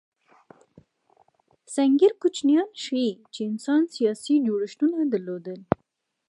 [1.75, 5.59] سنګیر کوچنیان ښيي، چې انسان سیاسي جوړښتونه درلودل.